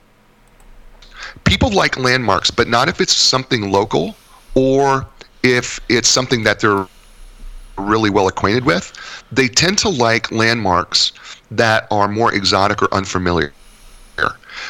people 1.45 1.71
like 1.71 1.99
landmarks, 1.99 2.51
but 2.51 2.69
not 2.69 2.89
if 2.89 3.01
it's 3.01 3.13
something 3.13 3.71
local 3.71 4.15
or 4.55 5.07
if 5.43 5.81
it's 5.89 6.09
something 6.09 6.45
that 6.45 6.61
they're 6.61 6.87
really 7.83 8.11
well 8.11 8.29
acquainted 8.29 8.65
with. 8.65 8.93
They 9.31 9.49
tend 9.49 9.79
to 9.79 9.89
like 9.89 10.31
landmarks 10.31 11.13
that 11.51 11.87
are 11.91 12.09
more 12.09 12.35
exotic 12.35 12.83
or 12.83 12.93
unfamiliar. 12.95 13.53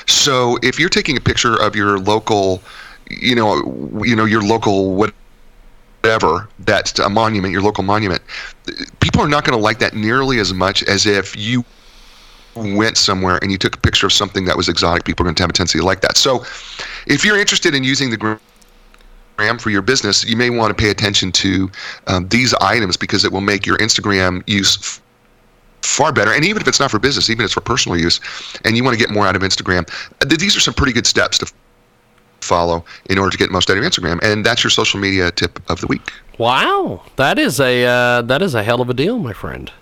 So 0.07 0.59
if 0.63 0.79
you're 0.79 0.89
taking 0.89 1.17
a 1.17 1.21
picture 1.21 1.61
of 1.61 1.77
your 1.77 1.99
local, 1.99 2.63
you 3.11 3.35
know, 3.35 4.01
you 4.05 4.17
know, 4.17 4.25
your 4.25 4.43
local 4.43 4.95
whatever 4.95 6.49
that's 6.61 6.99
a 6.99 7.09
monument, 7.09 7.53
your 7.53 7.63
local 7.63 7.85
monument, 7.85 8.23
people 9.01 9.21
are 9.21 9.29
not 9.29 9.45
going 9.45 9.57
to 9.57 9.63
like 9.63 9.79
that 9.81 9.95
nearly 9.95 10.39
as 10.39 10.53
much 10.53 10.83
as 10.85 11.07
if 11.07 11.37
you 11.37 11.65
went 12.55 12.97
somewhere 12.97 13.39
and 13.43 13.51
you 13.51 13.59
took 13.59 13.77
a 13.77 13.81
picture 13.81 14.07
of 14.07 14.13
something 14.13 14.45
that 14.45 14.57
was 14.57 14.69
exotic, 14.69 15.05
people 15.05 15.25
are 15.25 15.27
going 15.27 15.35
to 15.35 15.43
have 15.43 15.51
a 15.51 15.53
tendency 15.53 15.79
to 15.79 15.85
like 15.85 16.01
that. 16.03 16.17
So, 16.17 16.45
if 17.07 17.25
you're 17.25 17.39
interested 17.39 17.75
in 17.75 17.85
using 17.85 18.11
the 18.11 18.39
gram 19.43 19.59
for 19.59 19.71
your 19.71 19.83
business, 19.83 20.25
you 20.25 20.37
may 20.37 20.51
want 20.51 20.77
to 20.77 20.81
pay 20.81 20.91
attention 20.91 21.33
to 21.33 21.71
um, 22.07 22.29
these 22.29 22.55
items 22.55 22.97
because 22.97 23.25
it 23.25 23.33
will 23.33 23.41
make 23.41 23.67
your 23.67 23.77
Instagram 23.79 24.43
use 24.47 24.77
f- 24.79 25.03
far 25.83 26.13
better. 26.13 26.33
And 26.33 26.45
even 26.45 26.63
if 26.63 26.69
it's 26.69 26.79
not 26.79 26.91
for 26.91 26.99
business, 27.01 27.29
even 27.29 27.41
if 27.41 27.47
it's 27.47 27.55
for 27.55 27.61
personal 27.61 27.99
use, 27.99 28.21
and 28.65 28.77
you 28.77 28.85
want 28.85 28.97
to 28.97 29.05
get 29.05 29.13
more 29.13 29.27
out 29.27 29.35
of 29.35 29.43
Instagram, 29.43 29.89
these 30.39 30.57
are 30.57 30.61
some 30.61 30.75
pretty 30.75 30.93
good 30.93 31.07
steps 31.07 31.39
to 31.39 31.53
follow 32.41 32.85
in 33.11 33.19
order 33.19 33.31
to 33.31 33.39
get 33.39 33.51
most 33.51 33.69
out 33.71 33.77
of 33.77 33.85
Instagram. 33.85 34.21
And 34.23 34.47
that's 34.47 34.63
your 34.63 34.71
social 34.71 35.01
media 35.01 35.31
tip 35.33 35.59
of 35.71 35.81
the 35.81 35.87
week. 35.89 36.13
Wow, 36.39 37.03
that 37.17 37.39
is 37.39 37.61
a 37.61 37.85
uh, 37.85 38.23
that 38.23 38.43
is 38.43 38.55
a 38.55 38.63
hell 38.63 38.81
of 38.81 38.89
a 38.91 38.95
deal, 38.95 39.19
my 39.19 39.33
friend. 39.33 39.73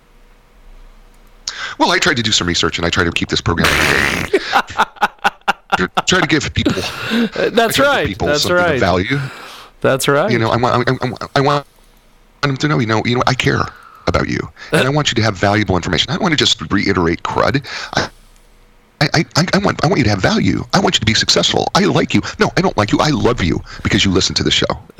Well, 1.77 1.91
I 1.91 1.99
tried 1.99 2.17
to 2.17 2.23
do 2.23 2.31
some 2.31 2.47
research 2.47 2.77
and 2.79 2.85
I 2.85 2.89
try 2.89 3.03
to 3.03 3.11
keep 3.11 3.29
this 3.29 3.41
program. 3.41 3.67
try 6.07 6.19
to 6.19 6.27
give 6.27 6.53
people. 6.53 6.81
That's 7.51 7.79
right. 7.79 8.07
People 8.07 8.27
That's 8.27 8.49
right. 8.49 8.79
value. 8.79 9.17
That's 9.81 10.07
right. 10.07 10.31
You 10.31 10.39
know, 10.39 10.49
I 10.49 10.57
want, 10.57 10.89
I, 10.89 10.93
I, 11.05 11.27
I 11.35 11.41
want 11.41 11.67
them 12.41 12.57
to 12.57 12.67
know. 12.67 12.79
You 12.79 12.87
know, 12.87 13.01
you 13.05 13.15
know, 13.15 13.23
I 13.27 13.33
care 13.33 13.61
about 14.07 14.29
you, 14.29 14.39
and 14.71 14.87
I 14.87 14.89
want 14.89 15.11
you 15.11 15.15
to 15.15 15.21
have 15.21 15.35
valuable 15.35 15.75
information. 15.75 16.09
I 16.09 16.13
don't 16.13 16.23
want 16.23 16.33
to 16.33 16.37
just 16.37 16.71
reiterate 16.71 17.23
crud. 17.23 17.65
I, 17.93 18.09
I, 19.01 19.25
I, 19.35 19.45
I, 19.53 19.57
want 19.57 19.83
I 19.83 19.87
want 19.87 19.97
you 19.97 20.03
to 20.05 20.09
have 20.11 20.21
value. 20.21 20.63
I 20.73 20.79
want 20.79 20.95
you 20.95 20.99
to 20.99 21.05
be 21.05 21.15
successful. 21.15 21.69
I 21.75 21.85
like 21.85 22.13
you. 22.13 22.21
No, 22.39 22.51
I 22.57 22.61
don't 22.61 22.77
like 22.77 22.91
you. 22.91 22.99
I 22.99 23.09
love 23.09 23.43
you 23.43 23.59
because 23.83 24.05
you 24.05 24.11
listen 24.11 24.35
to 24.35 24.43
the 24.43 24.51
show. 24.51 24.67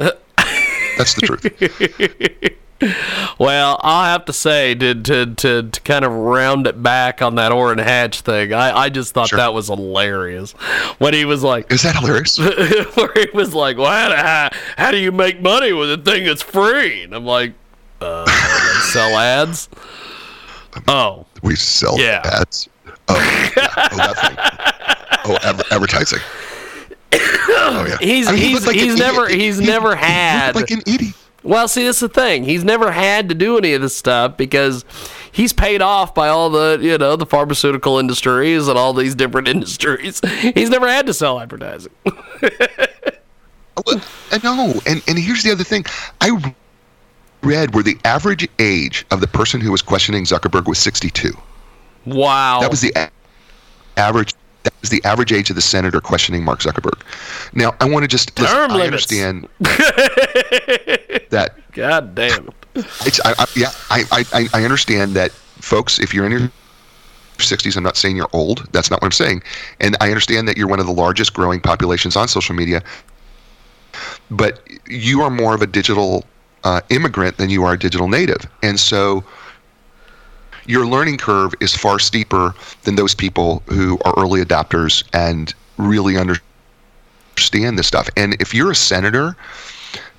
That's 0.97 1.13
the 1.13 1.21
truth. 1.21 2.57
Well, 3.39 3.79
I'll 3.83 4.05
have 4.05 4.25
to 4.25 4.33
say 4.33 4.75
to 4.75 4.93
to 4.95 5.25
to, 5.35 5.63
to 5.63 5.81
kind 5.81 6.03
of 6.05 6.11
round 6.11 6.67
it 6.67 6.81
back 6.81 7.21
on 7.21 7.35
that 7.35 7.51
Orrin 7.51 7.77
Hatch 7.79 8.21
thing. 8.21 8.53
I, 8.53 8.75
I 8.77 8.89
just 8.89 9.13
thought 9.13 9.31
that 9.31 9.53
was 9.53 9.67
hilarious 9.67 10.51
when 10.99 11.13
he 11.13 11.25
was 11.25 11.43
like, 11.43 11.71
"Is 11.71 11.83
that 11.83 11.95
hilarious?" 11.95 12.37
where 12.95 13.11
he 13.15 13.27
was 13.33 13.53
like, 13.53 13.77
"Well, 13.77 13.91
how, 13.91 14.09
do- 14.09 14.15
how, 14.15 14.49
how 14.77 14.91
do 14.91 14.97
you 14.97 15.11
make 15.11 15.41
money 15.41 15.73
with 15.73 15.91
a 15.91 15.97
thing 15.97 16.25
that's 16.25 16.41
free?" 16.41 17.03
And 17.03 17.13
I'm 17.15 17.25
like, 17.25 17.53
uh, 18.01 18.25
"Sell 18.91 19.17
ads." 19.17 19.69
Oh, 20.87 21.25
we 21.43 21.55
sell 21.55 21.99
Yeah. 21.99 22.21
ads. 22.23 22.69
Oh, 23.07 23.51
yeah. 23.57 23.67
oh 23.91 23.97
that 23.97 24.17
thing. 24.17 25.25
Oh, 25.25 25.37
adver- 25.43 25.63
advertising. 25.71 26.19
Oh 27.63 27.85
yeah. 27.87 27.97
He's 27.99 28.27
I 28.27 28.31
mean, 28.31 28.41
he's 28.41 28.53
looked 28.53 28.67
like 28.67 28.75
he's 28.77 28.97
never 28.97 29.25
idiot. 29.25 29.39
he's 29.41 29.57
He- 29.59 29.65
never 29.65 29.95
had 29.95 30.55
like 30.55 30.71
an 30.71 30.81
idiot. 30.87 31.13
Well, 31.43 31.67
see, 31.67 31.85
that's 31.85 31.99
the 31.99 32.09
thing. 32.09 32.43
He's 32.43 32.63
never 32.63 32.91
had 32.91 33.29
to 33.29 33.35
do 33.35 33.57
any 33.57 33.73
of 33.73 33.81
this 33.81 33.95
stuff 33.95 34.37
because 34.37 34.85
he's 35.31 35.53
paid 35.53 35.81
off 35.81 36.13
by 36.13 36.27
all 36.27 36.49
the 36.49 36.77
you 36.81 36.97
know 36.97 37.15
the 37.15 37.25
pharmaceutical 37.25 37.97
industries 37.97 38.67
and 38.67 38.77
all 38.77 38.93
these 38.93 39.15
different 39.15 39.47
industries. 39.55 40.21
He's 40.53 40.69
never 40.69 40.87
had 40.87 41.05
to 41.07 41.13
sell 41.13 41.39
advertising. 41.39 41.91
No, 44.43 44.79
and 44.85 45.01
and 45.07 45.17
here's 45.17 45.43
the 45.43 45.51
other 45.51 45.63
thing. 45.63 45.85
I 46.19 46.53
read 47.41 47.73
where 47.73 47.83
the 47.83 47.97
average 48.05 48.47
age 48.59 49.05
of 49.11 49.21
the 49.21 49.27
person 49.27 49.61
who 49.61 49.71
was 49.71 49.81
questioning 49.81 50.25
Zuckerberg 50.25 50.67
was 50.67 50.77
62. 50.79 51.33
Wow. 52.05 52.59
That 52.61 52.69
was 52.69 52.81
the 52.81 52.93
average. 53.97 54.30
Was 54.81 54.89
the 54.89 55.03
average 55.03 55.31
age 55.31 55.49
of 55.51 55.55
the 55.55 55.61
senator 55.61 56.01
questioning 56.01 56.43
Mark 56.43 56.59
Zuckerberg. 56.61 57.01
Now, 57.53 57.73
I 57.79 57.85
want 57.89 58.03
to 58.03 58.07
just 58.07 58.37
listen, 58.39 58.57
I 58.57 58.81
understand 58.85 59.47
that. 61.29 61.51
God 61.73 62.15
damn 62.15 62.47
it. 62.47 62.53
It's 63.05 63.19
I, 63.25 63.33
I, 63.37 63.45
yeah. 63.55 63.71
I, 63.89 64.03
I 64.11 64.25
I- 64.33 64.49
I 64.53 64.63
understand 64.63 65.13
that, 65.15 65.31
folks. 65.31 65.99
If 65.99 66.13
you're 66.13 66.25
in 66.25 66.31
your 66.31 66.51
60s, 67.37 67.75
I'm 67.77 67.83
not 67.83 67.97
saying 67.97 68.15
you're 68.15 68.29
old. 68.33 68.67
That's 68.71 68.89
not 68.89 69.01
what 69.01 69.05
I'm 69.05 69.11
saying. 69.11 69.43
And 69.79 69.95
I 70.01 70.07
understand 70.07 70.47
that 70.47 70.57
you're 70.57 70.67
one 70.67 70.79
of 70.79 70.85
the 70.85 70.93
largest 70.93 71.33
growing 71.33 71.59
populations 71.59 72.15
on 72.15 72.27
social 72.27 72.55
media. 72.55 72.81
But 74.29 74.67
you 74.87 75.21
are 75.21 75.29
more 75.29 75.53
of 75.53 75.61
a 75.61 75.67
digital 75.67 76.23
uh, 76.63 76.81
immigrant 76.89 77.37
than 77.37 77.49
you 77.49 77.63
are 77.63 77.73
a 77.73 77.79
digital 77.79 78.07
native, 78.07 78.47
and 78.63 78.79
so 78.79 79.23
your 80.65 80.85
learning 80.85 81.17
curve 81.17 81.53
is 81.59 81.75
far 81.75 81.99
steeper 81.99 82.53
than 82.83 82.95
those 82.95 83.15
people 83.15 83.63
who 83.67 83.99
are 84.05 84.13
early 84.17 84.43
adopters 84.43 85.03
and 85.13 85.53
really 85.77 86.17
understand 86.17 87.77
this 87.77 87.87
stuff. 87.87 88.09
And 88.17 88.35
if 88.41 88.53
you're 88.53 88.71
a 88.71 88.75
senator, 88.75 89.35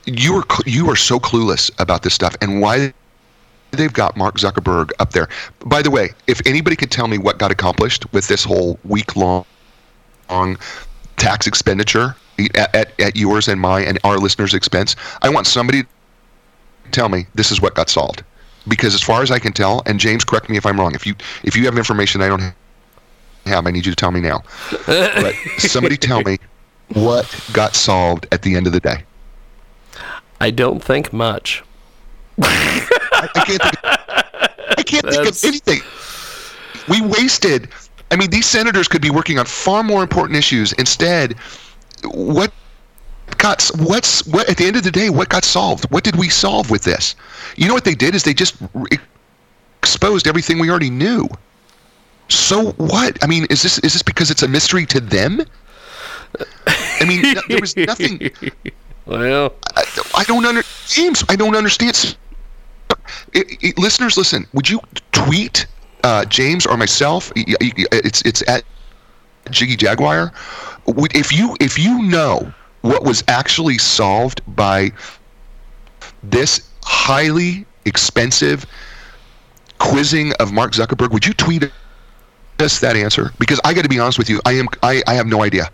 you 0.06 0.34
are 0.36 0.44
you 0.66 0.90
are 0.90 0.96
so 0.96 1.18
clueless 1.20 1.70
about 1.78 2.02
this 2.02 2.14
stuff 2.14 2.36
and 2.40 2.60
why 2.60 2.92
they've 3.70 3.92
got 3.92 4.16
Mark 4.16 4.36
Zuckerberg 4.36 4.90
up 4.98 5.12
there. 5.12 5.28
By 5.64 5.82
the 5.82 5.90
way, 5.90 6.10
if 6.26 6.40
anybody 6.46 6.76
could 6.76 6.90
tell 6.90 7.08
me 7.08 7.18
what 7.18 7.38
got 7.38 7.50
accomplished 7.50 8.12
with 8.12 8.28
this 8.28 8.44
whole 8.44 8.78
week 8.84 9.16
long 9.16 9.44
tax 11.16 11.46
expenditure 11.46 12.16
at, 12.54 12.74
at, 12.74 13.00
at 13.00 13.16
yours 13.16 13.48
and 13.48 13.60
my 13.60 13.80
and 13.80 13.98
our 14.04 14.18
listeners' 14.18 14.54
expense, 14.54 14.96
I 15.22 15.28
want 15.28 15.46
somebody 15.46 15.82
to 15.84 15.88
tell 16.90 17.08
me 17.08 17.26
this 17.34 17.50
is 17.50 17.60
what 17.60 17.74
got 17.74 17.88
solved. 17.88 18.24
Because 18.68 18.94
as 18.94 19.02
far 19.02 19.22
as 19.22 19.30
I 19.30 19.38
can 19.38 19.52
tell, 19.52 19.82
and 19.86 19.98
James, 19.98 20.24
correct 20.24 20.48
me 20.48 20.56
if 20.56 20.66
I'm 20.66 20.78
wrong. 20.78 20.94
If 20.94 21.06
you 21.06 21.14
if 21.42 21.56
you 21.56 21.64
have 21.64 21.76
information 21.76 22.22
I 22.22 22.28
don't 22.28 22.54
have, 23.46 23.66
I 23.66 23.70
need 23.70 23.84
you 23.84 23.92
to 23.92 23.96
tell 23.96 24.10
me 24.12 24.20
now. 24.20 24.42
But 24.86 25.34
somebody 25.58 25.96
tell 25.96 26.22
me 26.22 26.38
what 26.94 27.34
got 27.52 27.74
solved 27.74 28.26
at 28.32 28.42
the 28.42 28.54
end 28.54 28.66
of 28.66 28.72
the 28.72 28.80
day. 28.80 29.04
I 30.40 30.50
don't 30.50 30.82
think 30.82 31.12
much. 31.12 31.62
I, 32.40 33.28
I 33.34 33.44
can't 33.44 33.62
think. 33.62 33.76
I 34.78 34.82
can't 34.82 35.06
think 35.06 35.28
of 35.28 35.44
anything. 35.44 35.80
We 36.88 37.00
wasted. 37.00 37.68
I 38.10 38.16
mean, 38.16 38.30
these 38.30 38.46
senators 38.46 38.88
could 38.88 39.02
be 39.02 39.10
working 39.10 39.38
on 39.38 39.46
far 39.46 39.82
more 39.82 40.02
important 40.02 40.36
issues. 40.36 40.72
Instead, 40.74 41.34
what 42.04 42.52
got 43.42 43.68
what's 43.78 44.24
what 44.26 44.48
at 44.48 44.56
the 44.56 44.66
end 44.66 44.76
of 44.76 44.84
the 44.84 44.90
day? 44.90 45.10
What 45.10 45.28
got 45.28 45.44
solved? 45.44 45.84
What 45.90 46.04
did 46.04 46.16
we 46.16 46.28
solve 46.28 46.70
with 46.70 46.84
this? 46.84 47.14
You 47.56 47.66
know 47.68 47.74
what 47.74 47.84
they 47.84 47.94
did 47.94 48.14
is 48.14 48.22
they 48.22 48.34
just 48.34 48.54
re- 48.72 48.98
exposed 49.82 50.26
everything 50.26 50.58
we 50.58 50.70
already 50.70 50.90
knew. 50.90 51.28
So 52.28 52.72
what? 52.72 53.22
I 53.22 53.26
mean, 53.26 53.46
is 53.50 53.62
this 53.62 53.78
is 53.80 53.92
this 53.92 54.02
because 54.02 54.30
it's 54.30 54.42
a 54.42 54.48
mystery 54.48 54.86
to 54.86 55.00
them? 55.00 55.42
I 56.66 57.04
mean, 57.04 57.20
no- 57.34 57.42
there 57.48 57.60
was 57.60 57.76
nothing. 57.76 58.30
Well, 59.04 59.52
I, 59.74 59.82
I 60.14 60.24
don't 60.30 60.46
understand. 60.46 60.86
James. 60.86 61.24
I 61.28 61.34
don't 61.34 61.56
understand. 61.56 62.16
I- 63.34 63.42
I- 63.64 63.72
listeners, 63.76 64.16
listen. 64.16 64.46
Would 64.54 64.70
you 64.70 64.78
tweet 65.10 65.66
uh, 66.04 66.24
James 66.26 66.66
or 66.66 66.76
myself? 66.76 67.32
It's 67.34 68.22
it's 68.22 68.48
at 68.48 68.62
Jiggy 69.50 69.74
Jaguar. 69.74 70.32
If 70.86 71.32
you 71.32 71.56
if 71.60 71.80
you 71.80 72.00
know 72.02 72.54
what 72.82 73.04
was 73.04 73.24
actually 73.28 73.78
solved 73.78 74.40
by 74.54 74.92
this 76.22 76.68
highly 76.82 77.64
expensive 77.84 78.66
quizzing 79.78 80.32
of 80.34 80.52
Mark 80.52 80.72
Zuckerberg, 80.72 81.10
would 81.12 81.26
you 81.26 81.32
tweet 81.32 81.70
us 82.60 82.78
that 82.80 82.96
answer? 82.96 83.32
Because 83.38 83.60
I 83.64 83.74
got 83.74 83.82
to 83.82 83.88
be 83.88 83.98
honest 83.98 84.18
with 84.18 84.28
you, 84.30 84.40
I 84.44 84.52
am 84.52 84.68
I, 84.82 85.02
I 85.06 85.14
have 85.14 85.26
no 85.26 85.42
idea. 85.42 85.68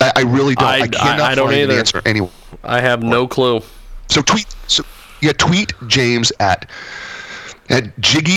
I, 0.00 0.12
I 0.16 0.20
really 0.22 0.54
don't. 0.54 0.68
I, 0.68 0.80
I- 0.82 0.88
cannot 0.88 1.20
I- 1.20 1.32
I 1.32 1.34
find 1.34 1.52
either. 1.52 1.72
an 1.72 1.78
answer 1.78 2.02
anywhere. 2.06 2.30
I 2.64 2.80
have 2.80 3.02
no 3.02 3.26
clue. 3.28 3.60
So 4.08 4.22
tweet, 4.22 4.46
so 4.66 4.82
yeah, 5.20 5.32
tweet 5.32 5.72
James 5.86 6.32
at 6.40 6.68
at 7.68 7.98
Jiggy. 8.00 8.36